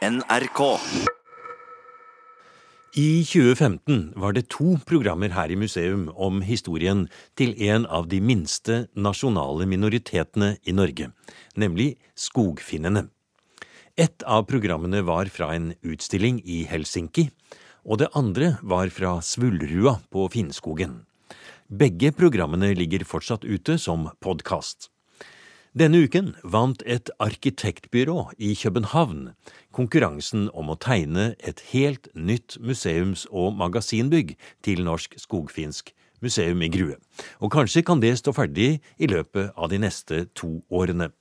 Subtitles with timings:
[0.00, 0.60] NRK.
[2.96, 7.02] I 2015 var det to programmer her i museum om historien
[7.36, 11.10] til en av de minste nasjonale minoritetene i Norge,
[11.52, 13.10] nemlig skogfinnene.
[14.00, 17.26] Et av programmene var fra en utstilling i Helsinki,
[17.84, 21.02] og det andre var fra Svullrua på Finnskogen.
[21.68, 24.88] Begge programmene ligger fortsatt ute som podkast.
[25.70, 29.36] Denne uken vant et arkitektbyrå i København
[29.70, 34.34] konkurransen om å tegne et helt nytt museums- og magasinbygg
[34.66, 36.96] til Norsk Skogfinsk museum i Grue.
[37.38, 41.12] Og kanskje kan det stå ferdig i løpet av de neste to årene.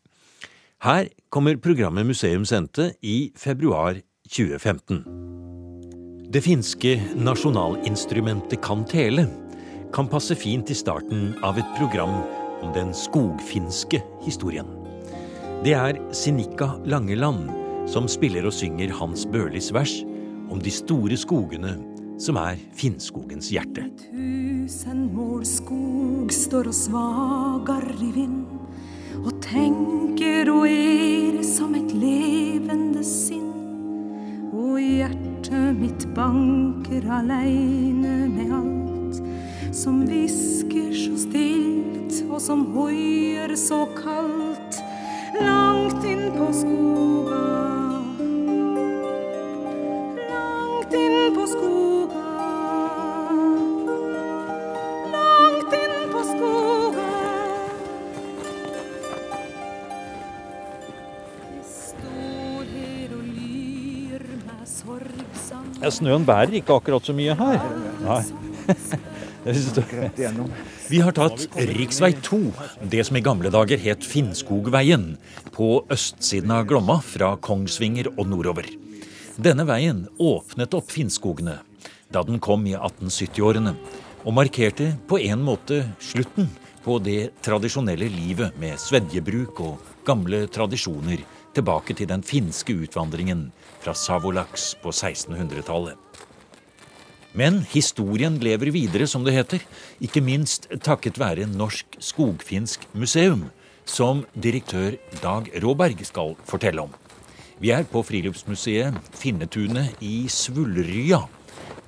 [0.81, 5.05] Her kommer programmet Museum sendte i februar 2015.
[6.33, 9.29] Det finske nasjonalinstrumentet kan tele
[9.93, 12.17] kan passe fint i starten av et program
[12.63, 14.67] om den skogfinske historien.
[15.63, 17.49] Det er Sinikka Langeland
[17.89, 19.99] som spiller og synger Hans Børlis vers
[20.49, 21.73] om de store skogene
[22.19, 23.85] som er Finnskogens hjerte.
[24.11, 28.43] Tusen mål skog står og svagar i vind,
[29.23, 33.47] og tenker og er som et levende sinn.
[34.51, 39.21] Og hjertet mitt banker aleine med alt,
[39.75, 41.78] som hvisker så stilt, og
[42.39, 44.79] som hoier så kaldt,
[45.35, 47.41] langt inn på skoga.
[50.29, 52.23] Langt inn på skoga.
[55.13, 57.09] Langt inn på skoga.
[61.57, 65.83] Jeg står her og lyr meg sorgsamt.
[65.83, 67.59] Ja, snøen bærer ikke akkurat så mye her.
[68.07, 68.23] Nei.
[70.89, 72.39] Vi har tatt riksvei 2,
[72.91, 75.13] det som i gamle dager het Finnskogveien,
[75.55, 78.67] på østsiden av Glomma fra Kongsvinger og nordover.
[79.39, 81.59] Denne veien åpnet opp Finnskogene
[82.09, 83.75] da den kom i 1870-årene,
[84.25, 86.49] og markerte på en måte slutten
[86.83, 91.21] på det tradisjonelle livet med svedjebruk og gamle tradisjoner
[91.55, 93.49] tilbake til den finske utvandringen
[93.83, 95.95] fra Savolaks på 1600-tallet.
[97.37, 99.61] Men historien lever videre, som det heter,
[100.01, 103.49] ikke minst takket være Norsk Skogfinsk museum,
[103.85, 106.95] som direktør Dag Råberg skal fortelle om.
[107.59, 111.21] Vi er på friluftsmuseet Finnetunet i Svullrya,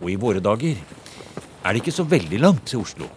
[0.02, 3.09] og i våre dager er det ikke så veldig langt til Oslo.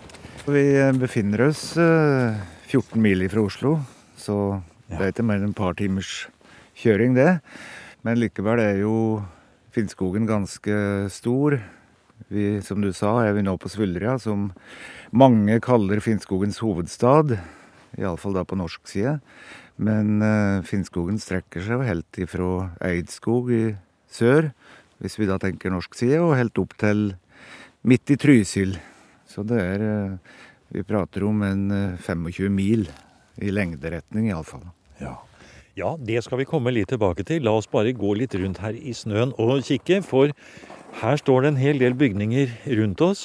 [0.44, 0.64] Vi
[1.00, 2.36] befinner oss eh,
[2.68, 3.78] 14 mil fra Oslo,
[4.20, 6.26] så det er ikke mer enn et par timers
[6.78, 7.40] kjøring, det.
[8.04, 8.96] Men likevel er jo
[9.74, 10.76] Finnskogen ganske
[11.10, 11.56] stor.
[12.32, 14.48] Vi, som du sa, er vi nå på Svullrya, som
[15.14, 17.36] mange kaller Finnskogens hovedstad.
[17.98, 19.18] Iallfall da på norsk side.
[19.76, 22.50] Men eh, Finnskogen strekker seg jo helt ifra
[22.84, 23.64] Eidskog i
[24.10, 24.52] sør,
[25.02, 27.12] hvis vi da tenker norsk side, og helt opp til
[27.86, 28.76] midt i Trysil.
[29.28, 30.40] Så det er eh,
[30.74, 32.88] Vi prater om en eh, 25 mil
[33.42, 34.64] i lengderetning, iallfall.
[35.00, 35.16] Ja.
[35.74, 37.42] ja, det skal vi komme litt tilbake til.
[37.42, 40.30] La oss bare gå litt rundt her i snøen og kikke, for
[41.00, 43.24] her står det en hel del bygninger rundt oss.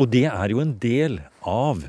[0.00, 1.84] Og det er jo en del av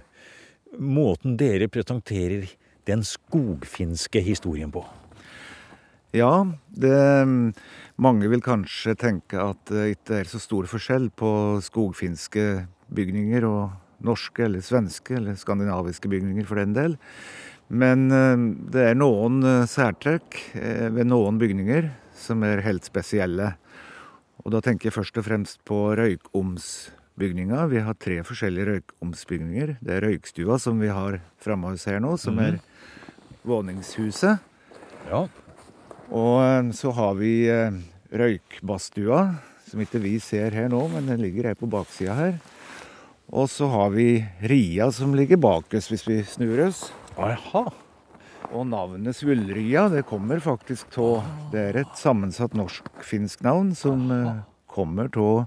[0.79, 2.49] måten dere presenterer
[2.89, 4.83] den skogfinske historien på.
[6.11, 6.97] Ja, det
[8.01, 13.75] Mange vil kanskje tenke at det ikke er så stor forskjell på skogfinske bygninger og
[14.01, 16.97] norske eller svenske eller skandinaviske bygninger for den del.
[17.69, 23.53] Men eh, det er noen eh, særtrekk eh, ved noen bygninger som er helt spesielle.
[24.41, 27.65] Og da tenker jeg først og fremst på røykomsbygninga.
[27.69, 29.75] Vi har tre forskjellige røykomsbygninger.
[29.81, 32.57] Det er røykstua som vi har framme hos her nå, som er
[33.47, 34.41] våningshuset.
[35.09, 35.25] Ja,
[36.11, 37.77] Og eh, så har vi eh,
[38.11, 39.21] røykbadstua,
[39.69, 42.33] som ikke vi ser her nå, men den ligger her på baksida her.
[43.31, 46.89] Og så har vi ria som ligger bak oss hvis vi snur oss.
[47.17, 47.69] aha.
[48.49, 51.21] Og navnet Svullrya det kommer faktisk av
[51.53, 55.45] Det er et sammensatt norsk-finsk navn som eh, kommer av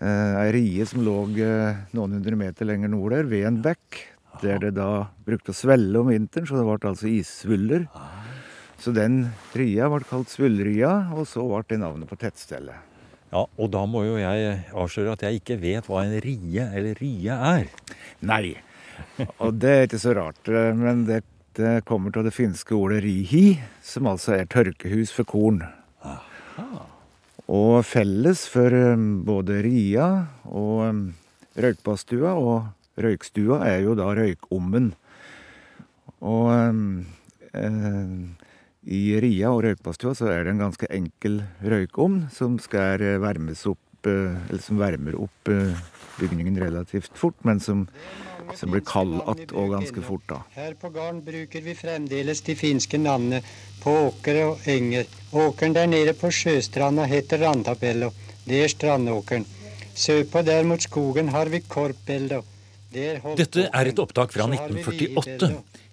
[0.00, 4.02] eh, ei rie som lå eh, noen hundre meter lenger nord der, ved en bekk.
[4.42, 7.86] Der det da brukte å svelle om vinteren, så det ble altså issvuller.
[8.80, 12.76] Så den ria ble kalt Svullrya, og så ble det navnet på tettstedet.
[13.32, 17.00] Ja, og da må jo jeg avsløre at jeg ikke vet hva en rie eller
[17.00, 17.72] rie er.
[18.24, 18.58] Nei.
[19.42, 21.24] Og det er ikke så rart, Men men
[21.56, 25.62] dette kommer til det finske ordet rihi, som altså er tørkehus for korn.
[27.46, 30.06] Og felles for eh, både ria
[30.50, 31.02] og eh,
[31.62, 34.90] røykbadstua og røykstua er jo da røykommen.
[36.26, 36.50] Og
[37.54, 38.16] eh,
[38.82, 43.80] I ria og røykbadstua så er det en ganske enkel røykovn som skal varmes opp,
[44.06, 45.48] eller som varmer opp
[46.18, 47.86] bygningen relativt fort, men som,
[48.54, 50.40] som blir kald att og ganske fort da.
[50.54, 53.42] Her på gården bruker vi fremdeles de finske navnene
[53.82, 55.06] på åkre og enger.
[55.32, 58.12] Åkeren der nede på sjøstranda heter Randabello.
[58.44, 59.46] Det er strandåkeren.
[59.94, 62.42] Sørpå der mot skogen har vi Korpbello.
[63.36, 65.50] Dette er et opptak fra 1948.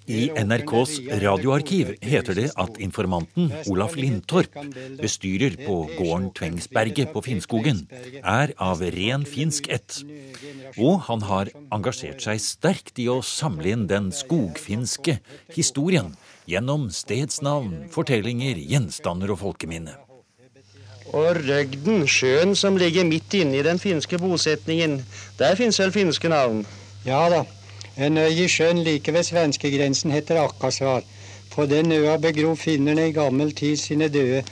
[0.08, 4.56] I NRKs radioarkiv heter det at informanten Olaf Lindtorp,
[5.00, 7.86] bestyrer på gården Tvengsberget på Finnskogen,
[8.20, 10.02] er av ren finsk ett.
[10.76, 15.20] Og han har engasjert seg sterkt i å samle inn den skogfinske
[15.56, 16.12] historien
[16.52, 19.96] gjennom stedsnavn, fortellinger, gjenstander og folkeminne.
[21.14, 25.00] Og Røgden, sjøen som ligger midt inne i den finske bosetningen,
[25.40, 26.66] der fins vel finske navn?
[27.08, 27.44] Ja da.
[27.98, 31.04] En øy i sjøen like ved svenskegrensen heter Akkasvar.
[31.51, 34.44] På den øya begrov finnerne i gammel tid sine døde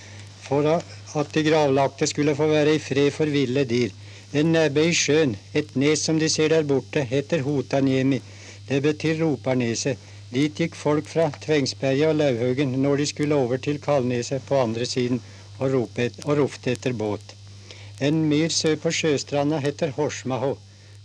[0.42, 0.68] for
[1.16, 3.90] at de gravlagte skulle få være i fred for ville dyr.
[4.34, 8.22] En nebbe i sjøen, et nes som de ser der borte, heter Hotanjemi.
[8.70, 9.98] Det betyr roperneset.
[10.32, 14.86] Dit gikk folk fra Tvengsberget og Lauvhaugen når de skulle over til Kalneset på andre
[14.86, 15.22] siden
[15.60, 15.74] og,
[16.26, 17.34] og ropte etter båt.
[18.00, 20.56] En myr sør på sjøstranda heter Horsmaho.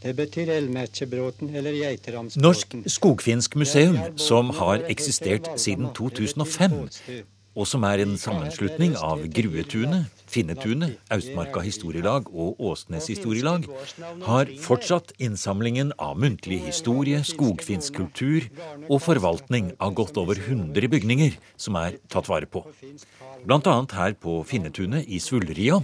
[0.03, 2.43] Det betyr Elmerkebråten eller Geiteramsbråten.
[2.43, 6.77] Norsk Skogfinsk museum, som har eksistert siden 2005,
[7.57, 13.65] og som er en sammenslutning av Gruetunet, Finnetunet, Austmarka historielag og Åsnes historielag,
[14.27, 18.49] har fortsatt innsamlingen av muntlig historie, skogfinsk kultur
[18.91, 22.67] og forvaltning av godt over 100 bygninger som er tatt vare på.
[23.49, 25.81] Annet her på Finnetunet i Svulria,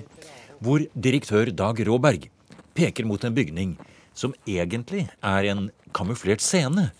[0.61, 2.29] hvor direktør Dag Råberg
[2.76, 3.73] peker mot en bygning
[4.14, 6.91] som egentlig er en kamuflert scene.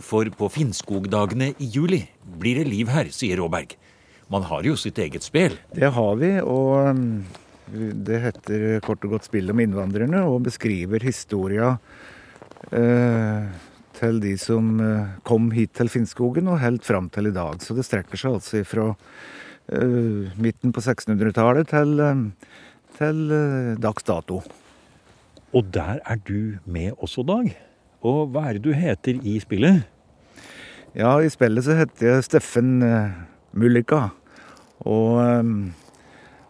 [0.00, 2.02] For på Finnskogdagene i juli
[2.40, 3.76] blir det liv her, sier Råberg.
[4.32, 5.58] Man har jo sitt eget spel.
[5.76, 7.02] Det har vi, og um,
[7.72, 11.74] det heter kort og godt Spill om innvandrerne, og beskriver historia
[12.72, 13.52] eh,
[13.98, 17.60] til de som eh, kom hit til Finnskogen og helt fram til i dag.
[17.62, 22.58] Så det strekker seg altså fra eh, midten på 1600-tallet til, eh,
[22.98, 24.42] til eh, dags dato.
[25.52, 27.52] Og der er du med også, Dag.
[28.02, 29.84] Og hva er det du heter i spillet?
[30.96, 33.12] Ja, i spillet så heter jeg Steffen uh,
[33.52, 34.08] Mullika.
[34.80, 35.74] Og um,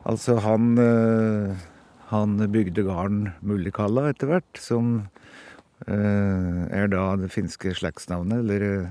[0.06, 1.68] altså han uh,
[2.12, 5.08] Han bygde gården Mullikalla etter hvert, som
[5.88, 8.90] er da det finske slektsnavnet, eller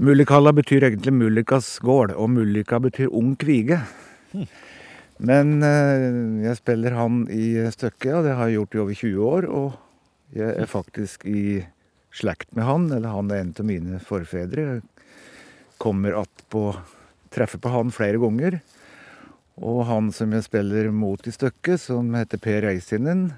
[0.00, 3.76] Mullikalla betyr egentlig Mullikas gård, og Mullika betyr ung kvige.
[5.22, 6.08] Men eh,
[6.48, 9.46] jeg spiller han i stykket, og det har jeg gjort i over 20 år.
[9.46, 11.44] Og jeg er faktisk i
[12.12, 14.64] slekt med han, eller han er en av mine forfedre.
[14.66, 14.82] Jeg
[15.78, 16.72] kommer att på
[17.32, 18.58] Treffer på han flere ganger.
[19.62, 23.30] Og han som jeg spiller mot i stykket, som heter Per Reisinen,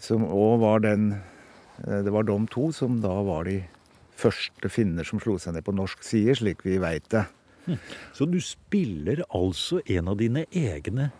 [0.00, 1.12] som òg var den
[1.84, 3.60] eh, Det var de to som da var de
[4.16, 7.26] første finner som slo seg ned på norsk side, slik vi veit det.
[8.16, 11.10] Så du spiller altså en av dine egne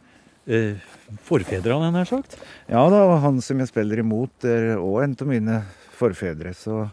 [0.47, 0.81] eh,
[1.27, 2.37] forfedre, hadde jeg nær sagt?
[2.71, 5.61] Ja da, og han som jeg spiller imot, er òg en av mine
[5.99, 6.55] forfedre.
[6.57, 6.85] Så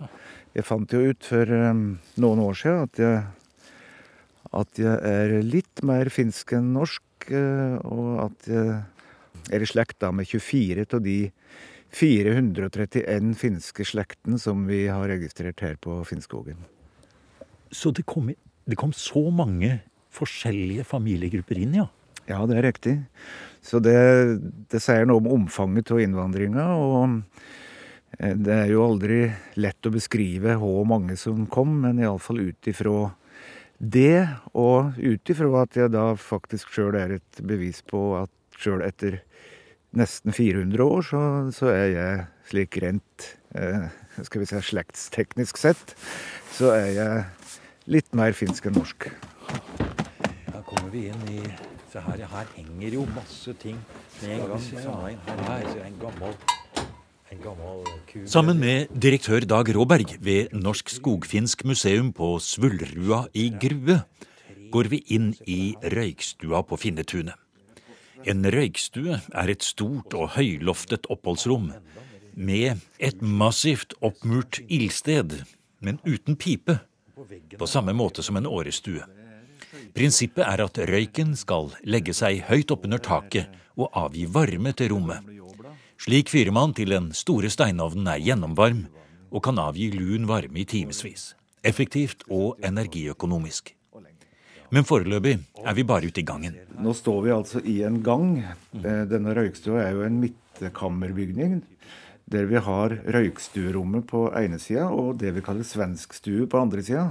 [0.56, 1.88] jeg fant jo ut for um,
[2.22, 3.24] noen år siden at jeg,
[4.58, 8.78] at jeg er litt mer finsk enn norsk, uh, og at jeg
[9.54, 11.20] er i slekt da med 24 av de
[11.96, 16.60] 431 finske slekten som vi har registrert her på Finnskogen.
[17.72, 18.30] Så det kom
[18.68, 19.80] det kom så mange
[20.18, 21.88] forskjellige familiegrupper inn, ja?
[22.28, 22.96] Ja, det er riktig.
[23.64, 23.96] Så det,
[24.72, 26.66] det sier noe om omfanget av innvandringa.
[26.76, 27.22] Og
[28.20, 29.22] eh, det er jo aldri
[29.60, 33.14] lett å beskrive hvor mange som kom, men iallfall ut ifra
[33.78, 38.82] det, og ut ifra at jeg da faktisk sjøl er et bevis på at sjøl
[38.82, 39.22] etter
[39.98, 41.22] nesten 400 år, så,
[41.54, 43.88] så er jeg slik rent eh,
[44.26, 45.94] skal vi si slektsteknisk sett,
[46.58, 47.24] så er jeg
[47.88, 49.10] litt mer finsk enn norsk.
[50.52, 51.42] Her kommer vi inn i
[51.88, 53.78] Se her, her henger jo masse ting
[54.20, 55.20] med en gang.
[55.48, 56.34] Her, en gammel,
[57.32, 57.86] en gammel.
[58.28, 64.02] Sammen med direktør Dag Råberg ved Norsk Skogfinsk museum på Svullrua i Grue
[64.74, 67.40] går vi inn i røykstua på Finnetunet.
[68.28, 71.72] En røykstue er et stort og høyloftet oppholdsrom
[72.36, 75.40] med et massivt oppmurt ildsted,
[75.80, 76.82] men uten pipe
[77.58, 79.06] på samme måte som en årestue.
[79.94, 85.26] Prinsippet er at røyken skal legge seg høyt oppunder taket og avgi varme til rommet.
[85.98, 88.86] Slik fyrer man til den store steinovnen er gjennomvarm
[89.32, 91.34] og kan avgi lun varme i timevis.
[91.66, 93.74] Effektivt og energiøkonomisk.
[94.70, 96.56] Men foreløpig er vi bare ute i gangen.
[96.84, 98.42] Nå står vi altså i en gang.
[98.76, 101.62] Eh, denne røykstua er jo en midtkammerbygning.
[102.28, 107.06] Der vi har røykstuerommet på ene sida og det vi kaller svenskstue på andre sida.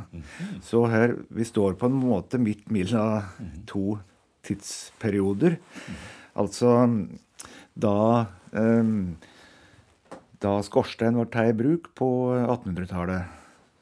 [0.61, 3.25] Så her, vi står på en måte midt mellom
[3.66, 3.96] to
[4.44, 5.56] tidsperioder.
[6.37, 6.75] Altså
[7.76, 9.16] da um,
[10.37, 12.06] Da skorstein ble tatt i bruk på
[12.37, 13.25] 1800-tallet,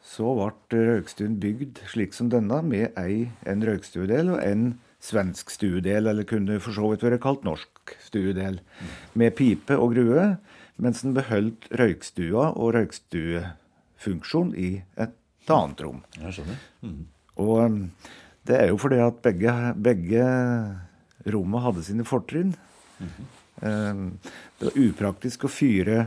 [0.07, 4.69] så ble røykstuen bygd slik som denne, med ei, en røykstuedel og en
[5.03, 8.61] svensk stuedel, eller kunne for så vidt vært kalt norsk stuedel,
[9.19, 10.29] med pipe og grue,
[10.83, 15.15] mens den beholdt røykstua og røykstuefunksjon i et
[15.53, 16.03] annet rom.
[16.19, 16.65] Jeg skjønner.
[16.83, 17.05] Mm.
[17.45, 17.79] Og um,
[18.49, 20.25] det er jo fordi at begge, begge
[21.31, 22.55] rommene hadde sine fortrinn.
[23.63, 24.19] Um,
[24.59, 26.07] Det var upraktisk å fyre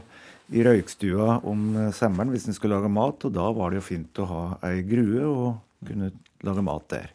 [0.55, 3.87] i røykstua om eh, sommeren hvis en skulle lage mat, og da var det jo
[3.89, 6.11] fint å ha ei grue og kunne
[6.47, 7.11] lage mat der.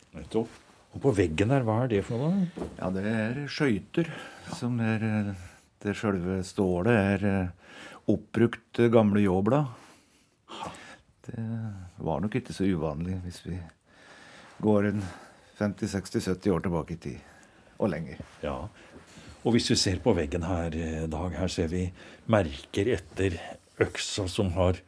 [0.92, 2.50] Og på veggen der, hva er det for noe?
[2.52, 2.68] da?
[2.76, 4.10] Ja, det er skøyter
[4.58, 5.32] som er
[5.82, 7.78] Det sjølve stålet er eh,
[8.12, 9.66] oppbrukt eh, gamle ljåblad.
[11.26, 11.42] Det
[12.02, 13.56] var nok ikke så uvanlig hvis vi
[14.62, 15.02] går en
[15.58, 17.18] 50-60-70 år tilbake i tid.
[17.82, 18.20] Og lenger.
[18.44, 18.56] Ja.
[19.42, 21.88] Og hvis vi ser på veggen her, eh, Dag, her ser vi
[22.30, 23.40] merker etter
[23.82, 24.78] øksa som har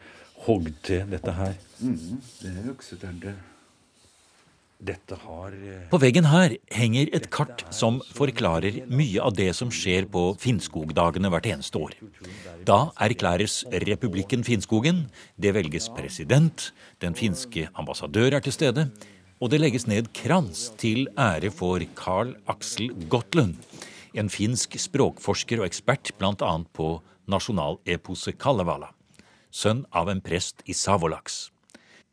[0.47, 1.59] hogd til dette her.
[1.81, 3.35] Det er øksetender.
[4.85, 10.05] Har eh, På veggen her henger et kart som forklarer mye av det som skjer
[10.13, 11.97] på Finnskogdagene hvert eneste år.
[12.69, 15.07] Da erklæres republikken Finnskogen,
[15.41, 18.89] det velges president, den finske ambassadør er til stede,
[19.41, 23.57] og det legges ned krans til ære for Carl Axel Gottlund,
[24.15, 26.53] en finsk språkforsker og ekspert bl.a.
[26.73, 26.89] på
[27.31, 28.93] nasjonaleposet Kalevala,
[29.51, 31.49] sønn av en prest i Savolaks.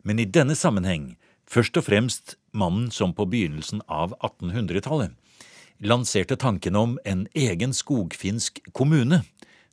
[0.03, 1.13] Men i denne sammenheng
[1.51, 5.17] først og fremst mannen som på begynnelsen av 1800-tallet
[5.81, 9.23] lanserte tanken om en egen skogfinsk kommune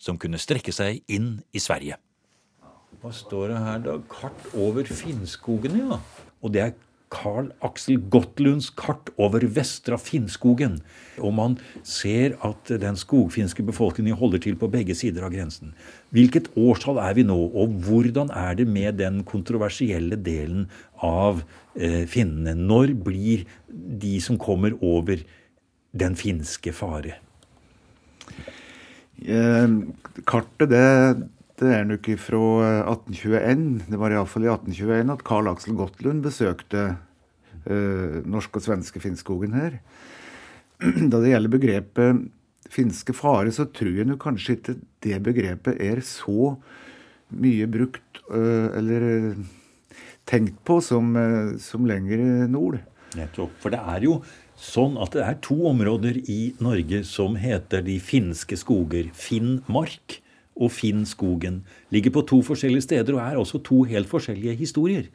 [0.00, 1.98] som kunne strekke seg inn i Sverige.
[3.02, 3.96] Hva står det her, da?
[4.10, 5.98] Kart over Finnskogen, ja.
[6.42, 6.72] Og det er
[7.12, 10.78] Carl Axel Gottlunds kart over Vestra Finnskogen.
[11.18, 15.74] Og man ser at den skogfinske befolkningen holder til på begge sider av grensen.
[16.14, 20.68] Hvilket årstall er vi nå, og hvordan er det med den kontroversielle delen
[21.04, 21.42] av
[21.74, 22.56] eh, finnene?
[22.58, 25.24] Når blir de som kommer over
[25.98, 27.18] den finske fare?
[29.18, 29.66] Eh,
[30.28, 30.86] kartet det,
[31.58, 32.40] det er nok fra
[32.84, 33.66] 1821.
[33.90, 36.84] Det var iallfall i 1821 at Carl Axel Gottlund besøkte
[37.66, 39.80] eh, norsk og svenske Finnskogen her.
[41.10, 42.26] Da det gjelder begrepet
[42.68, 46.54] finske fare, så tror jeg kanskje ikke det begrepet er så
[47.34, 49.40] mye brukt eh, eller eh,
[50.28, 52.78] tenkt på som, eh, som lenger nord.
[53.16, 53.56] Nettopp.
[53.62, 54.18] For det er jo
[54.58, 59.10] sånn at det er to områder i Norge som heter de finske skoger.
[59.16, 60.20] Finnmark
[60.58, 61.62] og Finnskogen.
[61.94, 65.08] Ligger på to forskjellige steder og er også to helt forskjellige historier.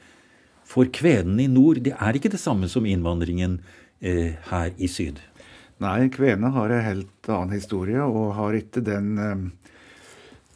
[0.67, 3.59] For kvenene i nord det er ikke det samme som innvandringen
[3.99, 5.19] eh, her i syd.
[5.83, 9.75] Nei, kvenene har en helt annen historie og har ikke den, eh,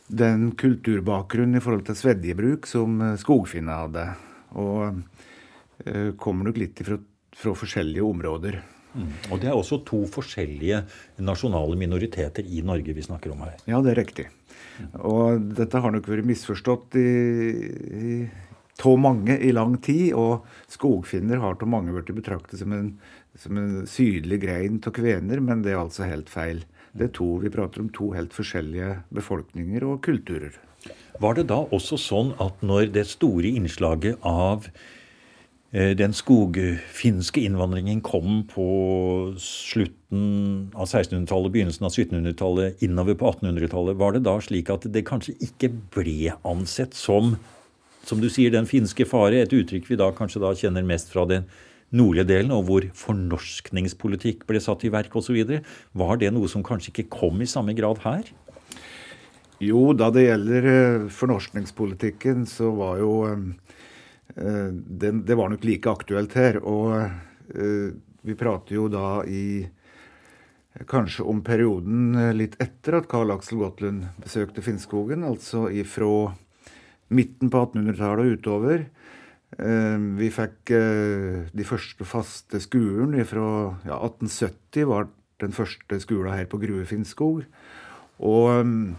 [0.08, 4.08] den kulturbakgrunnen i forhold til svedjebruk som skogfinnene hadde.
[4.56, 5.04] Og
[5.84, 7.02] eh, kommer nok litt fra,
[7.36, 8.62] fra forskjellige områder.
[9.32, 10.82] Og det er også to forskjellige
[11.24, 13.56] nasjonale minoriteter i Norge vi snakker om her.
[13.70, 14.28] Ja, det er riktig.
[15.02, 17.08] Og dette har nok vært misforstått i,
[17.98, 18.18] i
[18.78, 20.14] tå mange i lang tid.
[20.18, 22.92] Og skogfinner har av mange blitt betraktet som en,
[23.38, 26.64] som en sydlig grein av kvener, men det er altså helt feil.
[26.98, 30.56] Det er to, Vi prater om to helt forskjellige befolkninger og kulturer.
[31.20, 34.70] Var det da også sånn at når det store innslaget av
[35.72, 38.68] den skogfinske innvandringen kom på
[39.42, 45.04] slutten av 1600-tallet, begynnelsen av 1700-tallet, innover på 1800-tallet, var det da slik at det
[45.10, 47.36] kanskje ikke ble ansett som,
[48.08, 51.28] som du sier, den finske fare, et uttrykk vi da kanskje da kjenner mest fra
[51.28, 51.50] den
[51.96, 55.38] nordlige delen, og hvor fornorskningspolitikk ble satt i verk osv.
[55.98, 58.28] Var det noe som kanskje ikke kom i samme grad her?
[59.64, 63.48] Jo, da det gjelder eh, fornorskningspolitikken, så var jo eh,
[64.38, 66.60] det, det var nok like aktuelt her.
[66.62, 67.90] Og eh,
[68.28, 69.66] vi prater jo da i
[70.86, 76.36] kanskje om perioden eh, litt etter at Karl-Axel Gottlund besøkte Finnskogen, altså ifra
[77.08, 78.86] midten på 1800-tallet og utover.
[79.58, 83.48] Eh, Vi fikk eh, de første faste skolen fra
[83.88, 85.10] ja, 1870 var
[85.42, 87.46] den første skolen her på Grue Finnskog.
[88.18, 88.96] Og mm,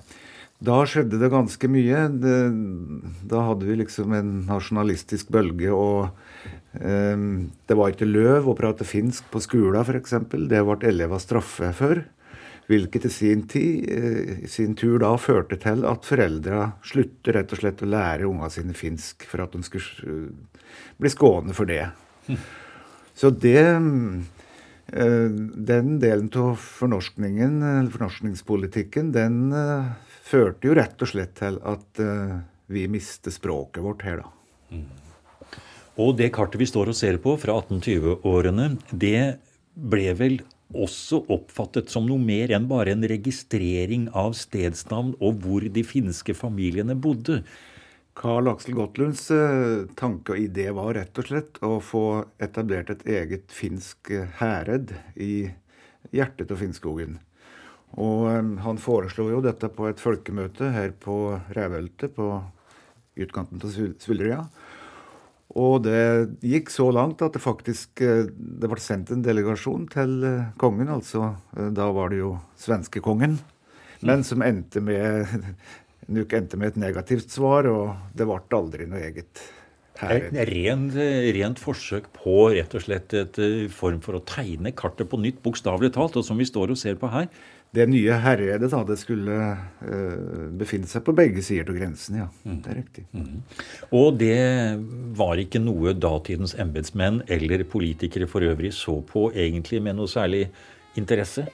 [0.59, 2.05] Da skjedde det ganske mye.
[2.19, 2.37] Det,
[3.31, 6.09] da hadde vi liksom en nasjonalistisk bølge, og
[6.83, 7.27] eh,
[7.69, 10.17] det var ikke løv å prate finsk på skolen, f.eks.
[10.51, 12.03] Det ble elever straffet for.
[12.69, 17.63] Hvilket i sin, tid, eh, sin tur da førte til at foreldra slutter rett og
[17.63, 20.67] slett å lære ungene sine finsk for at de skulle eh,
[21.01, 21.87] bli skåne for det.
[23.19, 25.31] Så det eh,
[25.71, 29.41] Den delen av fornorskningen, fornorskningspolitikken, den
[30.29, 32.03] førte jo rett og slett til at
[32.69, 34.77] vi mister språket vårt her, da.
[34.77, 34.87] Mm.
[35.99, 39.41] Og det kartet vi står og ser på fra 1820-årene, det
[39.75, 45.65] ble vel også oppfattet som noe mer enn bare en registrering av stedsnavn og hvor
[45.65, 47.41] de finske familiene bodde.
[48.19, 52.05] Karl Aksel Gottlunds eh, tanke og idé var rett og slett å få
[52.43, 55.33] etablert et eget finsk herred hæred i
[56.15, 57.19] hjertet av Finnskogen.
[57.97, 62.33] Og eh, han foreslo jo dette på et folkemøte her på Rævhølte, på
[63.19, 64.43] utkanten av Svullrøya.
[65.57, 70.19] Og det gikk så langt at det faktisk eh, det ble sendt en delegasjon til
[70.27, 70.91] eh, kongen.
[70.93, 73.39] altså eh, Da var det jo svenskekongen.
[74.05, 75.27] Men som endte med,
[76.15, 79.43] Nuk endte med et negativt svar, og det ble aldri noe eget
[79.99, 80.29] her.
[80.49, 80.95] Rent,
[81.37, 83.41] rent forsøk på rett og slett et
[83.75, 86.97] form for å tegne kartet på nytt, bokstavelig talt, og som vi står og ser
[87.01, 87.27] på her
[87.77, 89.37] det nye herredet da, det skulle
[89.85, 92.17] uh, befinne seg på begge sider av grensen.
[92.23, 92.57] Ja, mm.
[92.65, 93.05] det er riktig.
[93.13, 93.43] Mm.
[93.99, 94.39] Og det
[95.19, 100.47] var ikke noe datidens embetsmenn eller politikere for øvrig så på egentlig med noe særlig
[100.99, 101.45] interesse?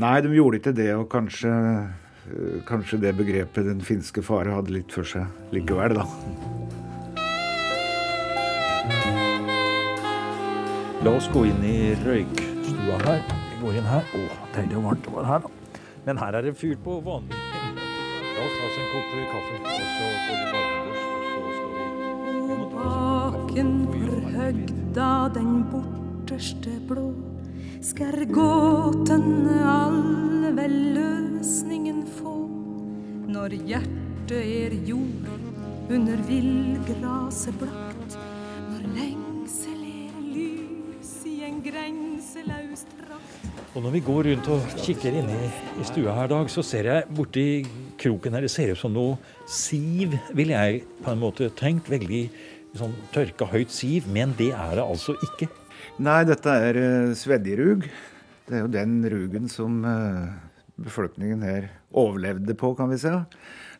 [0.00, 4.74] Nei, de gjorde ikke det, og kanskje, uh, kanskje det begrepet 'den finske fare' hadde
[4.78, 6.06] litt for seg likevel, da.
[11.04, 14.04] La oss gå inn i røykstua her går inn her.
[14.14, 15.80] Å, deilig og varmt det var her, da.
[16.04, 17.42] Men her er det fyrt på vanlig
[18.34, 21.04] La oss ta oss en kopp kaffe, og så får vi barnebors,
[21.36, 21.70] og så skal
[22.48, 27.08] vi Bakenfor høgda den borteste blå
[27.84, 32.32] skal gåten alle vel løsningen få.
[33.28, 35.28] Når hjertet er jord
[35.92, 38.16] under villgraset blakt,
[38.70, 39.23] når lengsel
[43.74, 45.46] og når vi går rundt og kikker inn i,
[45.82, 47.46] i stua her, Dag, så ser jeg borti
[47.98, 49.16] kroken her Det ser ut som noe
[49.50, 51.90] siv, ville jeg på en måte tenkt.
[51.90, 52.22] Veldig
[52.78, 54.06] sånn tørka, høyt siv.
[54.14, 55.50] Men det er det altså ikke.
[56.06, 57.90] Nei, dette er uh, svedjerug.
[58.46, 60.30] Det er jo den rugen som uh,
[60.78, 63.10] befolkningen her overlevde på, kan vi si.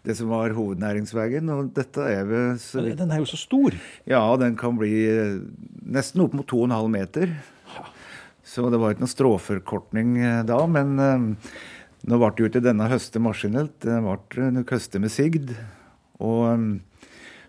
[0.04, 1.54] Det som var hovednæringsveien.
[1.54, 3.78] Og dette er ved Den er jo så stor.
[4.10, 5.42] Ja, den kan bli uh,
[5.86, 7.38] nesten opp mot 2,5 meter.
[8.54, 10.60] Så det var ikke noen stråforkortning eh, da.
[10.70, 11.54] Men uh,
[12.06, 15.50] nå ble det jo ikke denne høste maskinelt, det ble nok høste med sigd.
[16.22, 16.78] Og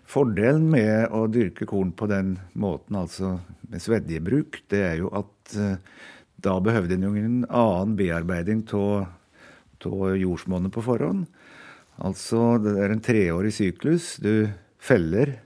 [0.06, 3.36] fordelen med å dyrke korn på den måten, altså
[3.70, 5.54] med svedjebruk, det er jo at
[6.42, 9.06] da behøvde en jo ingen annen bearbeiding av
[10.18, 11.26] jordsmonnet på forhånd.
[12.02, 14.16] Altså det er en treårig syklus.
[14.20, 14.48] Du
[14.82, 15.38] feller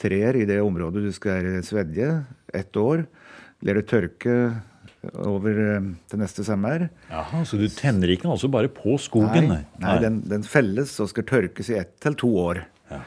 [0.00, 3.04] trær i det området du skal svedje, ett år.
[3.64, 4.36] Lar det tørke
[5.24, 6.88] over eh, til neste sommer.
[7.10, 9.50] Jaha, Så du tenner ikke altså bare på skogen?
[9.50, 12.64] Nei, nei den, den, felles og skal tørkes i ett til to år.
[12.90, 13.00] Ja.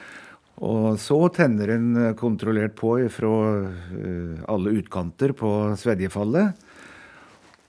[0.67, 6.65] Og så tenner en eh, kontrollert på fra uh, alle utkanter på svedjefallet.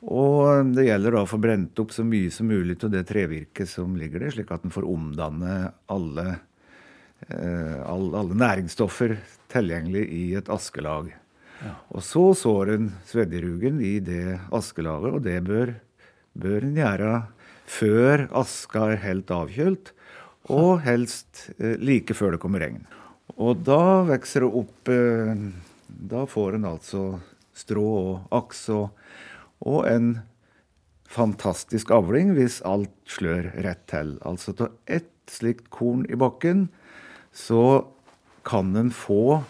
[0.09, 3.69] Og det gjelder da å få brent opp så mye som mulig av det trevirket
[3.69, 5.57] som ligger der, slik at en får omdanne
[5.91, 6.27] alle,
[7.27, 9.17] alle, alle næringsstoffer
[9.51, 11.11] tilgjengelig i et askelag.
[11.91, 15.75] Og så sår en svedjerugen i det askelaget, og det bør,
[16.39, 17.13] bør en gjøre
[17.69, 19.93] før aska er helt avkjølt,
[20.49, 22.87] og helst eh, like før det kommer regn.
[23.37, 25.43] Og da vokser det opp eh,
[26.09, 27.03] Da får en altså
[27.57, 28.95] strå og aks og,
[29.67, 30.11] og en
[31.09, 34.17] fantastisk avling hvis alt slør rett til.
[34.23, 36.69] Altså av ett slikt korn i bakken,
[37.33, 37.89] så
[38.49, 39.43] kan en få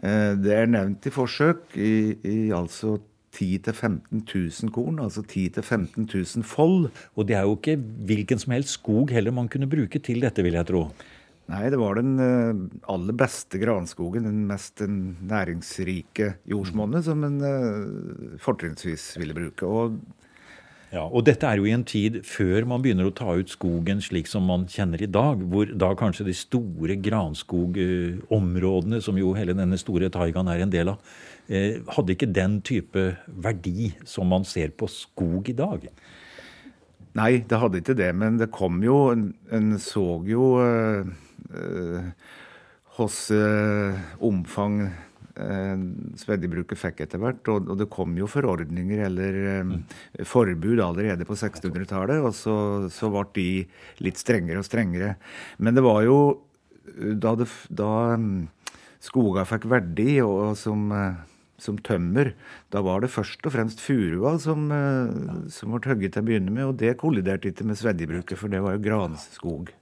[0.00, 1.92] det er nevnt i forsøk i,
[2.24, 2.94] i altså
[3.36, 6.90] 10 000-15 000 korn, altså 10 000-15 000 fold.
[7.14, 10.42] Og det er jo ikke hvilken som helst skog heller man kunne bruke til dette,
[10.42, 10.88] vil jeg tro.
[11.50, 12.58] Nei, det var den eh,
[12.92, 19.66] aller beste granskogen, den mest næringsrike jordsmonnet, som en uh, fortrinnsvis ville bruke.
[19.66, 19.98] Og
[20.90, 24.00] ja, og dette er jo i en tid før man begynner å ta ut skogen
[24.02, 29.54] slik som man kjenner i dag, hvor da kanskje de store granskogområdene, som jo hele
[29.54, 31.12] denne store taigaen er en del av,
[31.48, 35.86] eh, hadde ikke den type verdi som man ser på skog i dag.
[37.18, 38.10] Nei, det hadde ikke det.
[38.14, 41.06] Men det kom jo En, så jo uh,
[42.98, 44.92] hos uh, omfang
[46.20, 47.48] svedjebruket fikk etter hvert.
[47.52, 49.72] Og, det kom jo forordninger eller mm.
[50.28, 52.20] forbud allerede på 1600-tallet.
[52.24, 52.56] Og så,
[52.92, 53.48] så, ble de
[54.04, 55.16] litt strengere og strengere.
[55.58, 56.20] Men det var jo
[56.90, 57.92] da, det, da
[59.00, 60.88] skoga fikk verdi, og, som
[61.60, 62.32] som tømmer.
[62.72, 66.54] Da var det først og fremst furua som, eh, som ble hogget til å begynne
[66.54, 69.72] med, og det kolliderte ikke med svedjebruket, for det var jo granskog.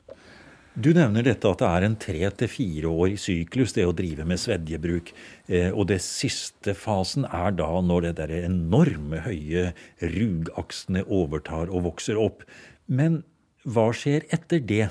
[0.79, 3.95] Du nevner dette at det er en tre til fire år i syklus, det å
[3.99, 5.09] drive med svedjebruk.
[5.51, 11.88] Eh, og det siste fasen er da når det der enorme høye rugaksene overtar og
[11.88, 12.45] vokser opp.
[12.87, 13.25] Men
[13.67, 14.87] hva skjer etter det?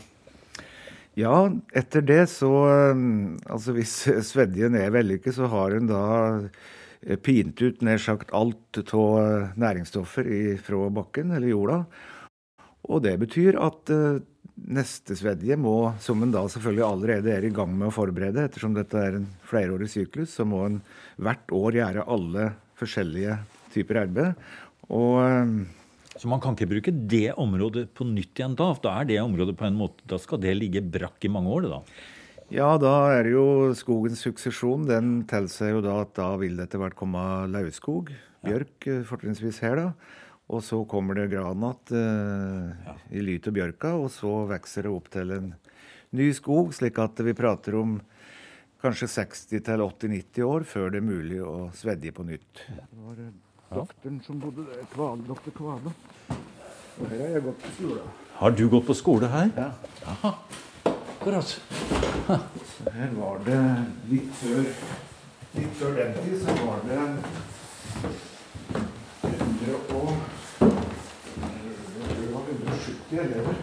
[1.15, 3.06] Ja, etter det så eh,
[3.47, 3.95] Altså hvis
[4.34, 6.04] svedjen er vellykket, så har hun da
[6.43, 10.36] eh, pint ut nær sagt alt av næringsstoffer
[10.67, 11.82] fra bakken eller jorda.
[12.88, 13.91] Og det betyr at
[14.58, 18.73] neste svedje må, som en da selvfølgelig allerede er i gang med å forberede, ettersom
[18.76, 20.80] dette er en flerårig syklus, så må en
[21.21, 23.38] hvert år gjøre alle forskjellige
[23.76, 24.47] typer arbeid.
[24.93, 25.19] Og
[26.17, 28.71] så man kan ikke bruke det området på nytt igjen da?
[28.82, 31.67] Da er det området på en måte, da skal det ligge brakk i mange år,
[31.69, 31.82] da?
[32.54, 34.88] Ja, da er det jo skogens suksesjon.
[34.88, 37.21] Den tilsier jo da at da vil det etter hvert komme
[37.52, 38.13] lauvskog.
[38.45, 39.02] Bjørk ja.
[39.10, 40.15] fortrinnsvis her, da.
[40.47, 42.93] Og så kommer det gran igjen eh, ja.
[43.12, 45.49] i lyt og bjørka, og så vokser det opp til en
[46.15, 47.97] ny skog, slik at vi prater om
[48.81, 52.63] kanskje 60-80-90 år før det er mulig å svedje på nytt.
[52.69, 53.19] Det var
[53.73, 54.86] doktoren som bodde der.
[54.93, 55.91] Kval, doktor Kvale.
[56.97, 58.07] Og her har jeg gått på skole.
[58.38, 59.51] Har du gått på skole her?
[59.57, 59.69] Ja.
[60.13, 60.33] Aha.
[61.17, 61.60] Akkurat.
[62.93, 63.60] Her var det
[64.07, 64.63] litt før
[65.57, 67.03] Litt før den tid så var det
[69.25, 70.12] 100 og
[72.17, 72.43] det var
[73.17, 73.56] 170 elever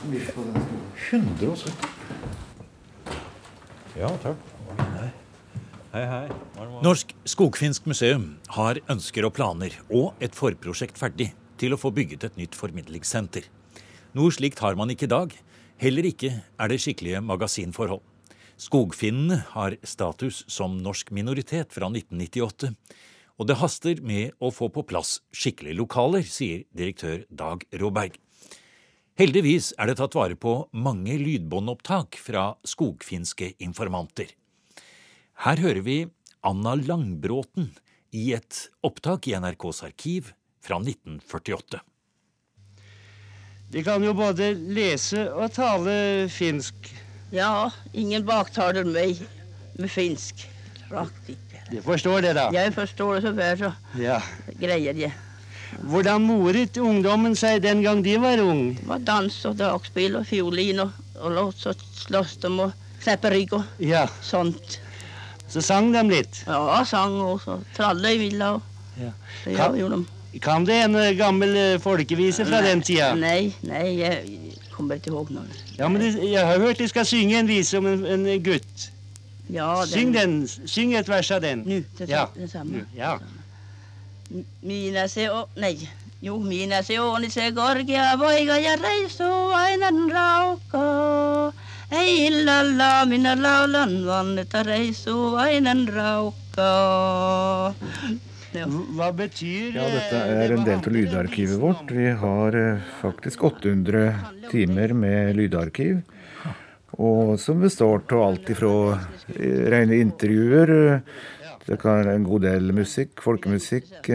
[0.00, 0.84] som gikk på den skolen.
[1.10, 1.72] 170?
[3.98, 4.36] Ja, takk.
[5.88, 6.26] Hei, hei.
[6.84, 12.28] Norsk Skogfinsk museum har ønsker og planer og et forprosjekt ferdig til å få bygget
[12.28, 13.48] et nytt formidlingssenter.
[14.16, 15.32] Noe slikt har man ikke i dag.
[15.80, 18.04] Heller ikke er det skikkelige magasinforhold.
[18.58, 22.72] Skogfinnene har status som norsk minoritet fra 1998.
[23.38, 28.18] Og det haster med å få på plass skikkelige lokaler, sier direktør Dag Råberg.
[29.18, 34.30] Heldigvis er det tatt vare på mange lydbåndopptak fra skogfinske informanter.
[35.42, 35.96] Her hører vi
[36.46, 37.72] Anna Langbråten
[38.14, 40.30] i et opptak i NRKs arkiv
[40.62, 41.82] fra 1948.
[43.74, 45.98] De kan jo både lese og tale
[46.30, 46.86] finsk.
[47.34, 49.18] Ja, ingen baktaler meg
[49.74, 50.46] med finsk.
[50.94, 51.66] Rakt ikke.
[51.72, 52.52] De forstår det, da?
[52.54, 54.22] Jeg forstår det så vel, så ja.
[54.62, 55.10] greier jeg.
[55.88, 58.74] Hvordan moret ungdommen seg den gang de var ung?
[58.78, 63.32] Det var dans og dragspill og fiolin og, og låt, så slåss de og kneppe
[63.34, 64.06] rygg og ja.
[64.24, 64.78] sånt.
[65.48, 66.42] Så sang de litt?
[66.46, 68.54] Ja, sang og så tralle i villa.
[68.58, 69.12] Og ja.
[69.46, 70.40] Ja, kan, gjorde de.
[70.44, 73.12] Kan det en eh, gammel eh, folkevise fra nei, den tida?
[73.16, 75.46] Nei, nei, jeg kommer ikke ihåg noe.
[75.78, 78.90] Ja, men det, Jeg har hørt de skal synge en vise om en, en gutt.
[79.48, 79.92] Ja, den.
[79.94, 80.38] Syng den.
[80.68, 81.64] Syng et vers av den.
[81.64, 82.26] Nå, det, ja.
[82.36, 82.84] det samme.
[82.96, 83.16] Ja.
[84.62, 85.88] Mina se on, Nei.
[86.22, 91.52] Jo, minä se oni se korkea poika ja reisu aina raukkaa.
[91.92, 97.74] Ei illalla minä laulan vannetta reisu aina raukkaa.
[98.96, 101.90] Hva betyr Ja, Dette er en del av lydarkivet vårt.
[101.90, 104.14] Vi har eh, faktisk 800
[104.50, 106.00] timer med lydarkiv.
[106.98, 108.72] Og som består av alt ifra
[109.36, 111.00] eh, rene intervjuer, eh,
[111.68, 114.08] det kan være en god del musikk, folkemusikk.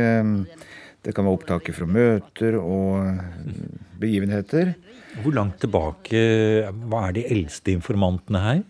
[1.04, 3.20] Det kan være opptak fra møter og
[4.02, 4.74] begivenheter.
[5.22, 6.22] Hvor langt tilbake
[6.89, 8.63] Hva er de eldste informantene her?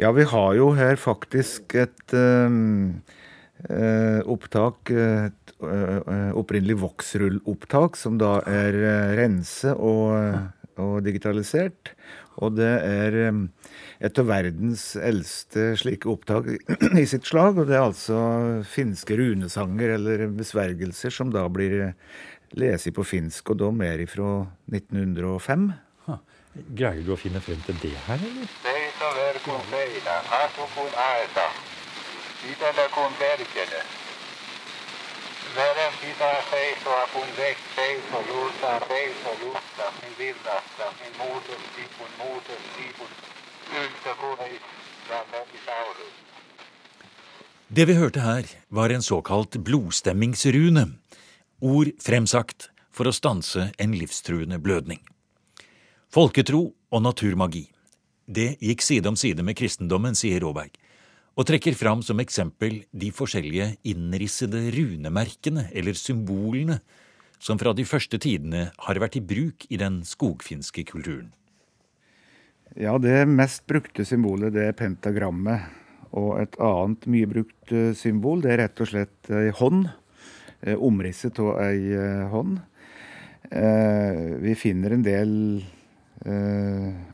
[0.00, 3.02] Ja, vi har jo her faktisk et um,
[3.68, 8.78] uh, opptak, et uh, opprinnelig voksrullopptak, som da er
[9.18, 10.16] rense og,
[10.78, 11.92] og, digitalisert.
[12.40, 13.16] Og det er
[14.02, 16.48] et av verdens eldste slike opptak
[17.02, 17.60] i sitt slag.
[17.60, 18.18] Og det er altså
[18.68, 21.92] finske runesanger eller besvergelser som da blir
[22.58, 24.42] lest på finsk, og da mer ifra
[24.72, 25.70] 1905.
[26.08, 26.18] Ha.
[26.76, 28.48] Greier du å finne frem til det her, eller?
[47.68, 50.86] Det vi hørte her, var en såkalt blodstemmingsrune,
[51.60, 55.04] ord fremsagt for å stanse en livstruende blødning.
[56.12, 56.62] Folketro
[56.92, 57.66] og naturmagi.
[58.24, 60.72] Det gikk side om side med kristendommen, sier Råberg,
[61.32, 66.80] og trekker fram som eksempel de forskjellige innrissede runemerkene eller symbolene
[67.42, 71.32] som fra de første tidene har vært i bruk i den skogfinske kulturen.
[72.78, 75.66] Ja, det mest brukte symbolet det er pentagrammet.
[76.12, 79.86] Og et annet mye brukt eh, symbol det er rett og slett ei hånd.
[80.60, 82.60] Eh, omrisset av ei eh, hånd.
[83.52, 85.32] Vi finner en del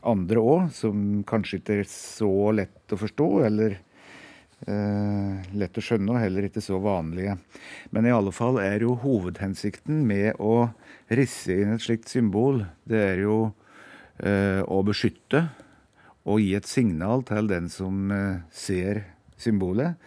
[0.07, 3.73] andre òg, som kanskje ikke er så lett å forstå, eller
[4.67, 7.37] lett å skjønne, og heller ikke så vanlige.
[7.95, 10.67] Men i alle fall er jo hovedhensikten med å
[11.15, 13.37] risse inn et slikt symbol, det er jo
[14.19, 15.45] å beskytte
[16.29, 19.03] og gi et signal til den som eh, ser
[19.39, 19.97] symbolet.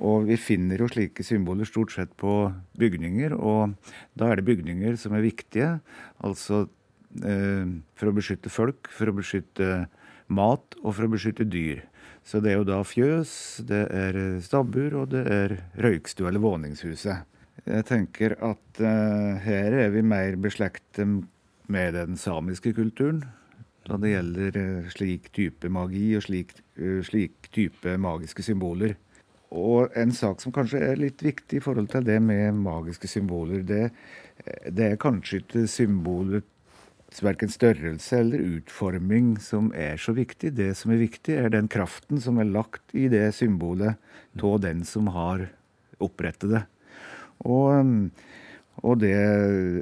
[0.00, 2.48] Og vi finner jo slike symboler stort sett på
[2.80, 3.76] bygninger, og
[4.16, 5.74] da er det bygninger som er viktige.
[6.24, 6.64] Altså
[7.20, 9.84] eh, for å beskytte folk, for å beskytte
[10.30, 11.84] mat og for å beskytte dyr.
[12.24, 13.32] Så det er jo da fjøs,
[13.66, 17.26] det er stabbur, og det er røykstue eller våningshuset.
[17.66, 21.20] Jeg tenker at uh, her er vi mer beslektet
[21.70, 23.24] med den samiske kulturen
[23.90, 28.94] da det gjelder eh, slik type magi og slik, uh, slik, type magiske symboler.
[29.50, 33.64] Og en sak som kanskje er litt viktig i forhold til det med magiske symboler,
[33.66, 33.88] det,
[34.70, 36.46] det er kanskje ikke symbolets
[37.18, 40.52] verken størrelse eller utforming som er så viktig.
[40.54, 43.98] Det som er viktig, er den kraften som er lagt i det symbolet
[44.40, 45.48] av den som har
[46.00, 46.64] opprettet det.
[47.42, 48.10] Og,
[48.80, 49.16] og, det,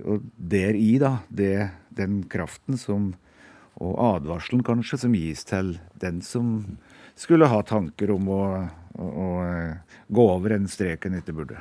[0.09, 3.13] og deri, da, det, den kraften som
[3.79, 6.79] og advarselen kanskje som gis til den som
[7.19, 8.43] skulle ha tanker om å,
[8.99, 11.61] å, å eh, gå over en streken etter burde.